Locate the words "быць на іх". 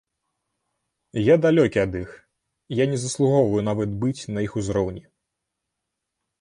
4.07-4.59